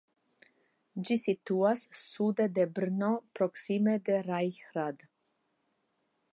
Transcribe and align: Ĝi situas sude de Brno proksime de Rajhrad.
Ĝi 1.09 1.17
situas 1.23 1.83
sude 1.99 2.47
de 2.55 2.65
Brno 2.79 3.11
proksime 3.41 3.97
de 4.09 4.17
Rajhrad. 4.31 5.09